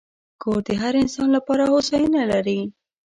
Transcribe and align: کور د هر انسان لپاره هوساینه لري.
کور 0.41 0.59
د 0.67 0.69
هر 0.81 0.93
انسان 1.03 1.27
لپاره 1.37 1.63
هوساینه 1.71 2.21
لري. 2.31 2.59